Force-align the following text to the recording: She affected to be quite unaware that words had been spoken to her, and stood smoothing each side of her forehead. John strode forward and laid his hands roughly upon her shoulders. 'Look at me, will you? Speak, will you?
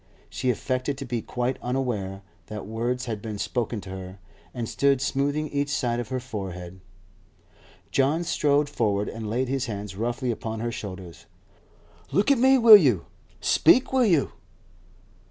She 0.31 0.49
affected 0.49 0.97
to 0.97 1.05
be 1.05 1.21
quite 1.21 1.59
unaware 1.61 2.23
that 2.47 2.65
words 2.65 3.05
had 3.05 3.21
been 3.21 3.37
spoken 3.37 3.81
to 3.81 3.91
her, 3.91 4.19
and 4.51 4.67
stood 4.67 4.99
smoothing 4.99 5.47
each 5.49 5.69
side 5.69 5.99
of 5.99 6.09
her 6.09 6.19
forehead. 6.19 6.79
John 7.91 8.23
strode 8.23 8.67
forward 8.67 9.07
and 9.07 9.29
laid 9.29 9.47
his 9.47 9.67
hands 9.67 9.95
roughly 9.95 10.31
upon 10.31 10.59
her 10.59 10.71
shoulders. 10.71 11.27
'Look 12.11 12.31
at 12.31 12.39
me, 12.39 12.57
will 12.57 12.77
you? 12.77 13.05
Speak, 13.41 13.93
will 13.93 14.07
you? 14.07 14.31